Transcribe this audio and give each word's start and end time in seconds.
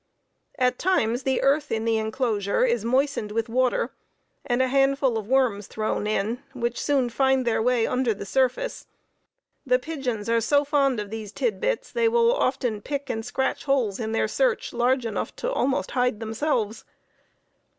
At 0.57 0.79
times 0.79 1.21
the 1.21 1.43
earth 1.43 1.71
in 1.71 1.85
the 1.85 1.99
inclosure 1.99 2.65
is 2.65 2.83
moistened 2.83 3.31
with 3.31 3.47
water 3.47 3.91
and 4.43 4.59
a 4.59 4.67
handful 4.67 5.15
of 5.15 5.27
worms 5.27 5.67
thrown 5.67 6.07
in, 6.07 6.41
which 6.53 6.81
soon 6.81 7.07
find 7.11 7.45
their 7.45 7.61
way 7.61 7.85
under 7.85 8.11
the 8.15 8.25
surface. 8.25 8.87
The 9.63 9.77
pigeons 9.77 10.27
are 10.27 10.41
so 10.41 10.65
fond 10.65 10.99
of 10.99 11.11
these 11.11 11.31
tid 11.31 11.59
bits 11.61 11.91
they 11.91 12.09
will 12.09 12.33
often 12.33 12.81
pick 12.81 13.11
and 13.11 13.23
scratch 13.23 13.65
holes 13.65 13.99
in 13.99 14.11
their 14.11 14.27
search, 14.27 14.73
large 14.73 15.05
enough 15.05 15.35
to 15.35 15.51
almost 15.53 15.91
hide 15.91 16.19
themselves. 16.19 16.83